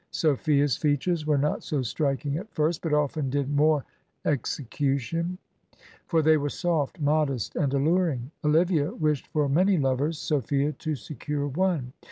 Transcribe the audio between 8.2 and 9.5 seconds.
Olivia wished for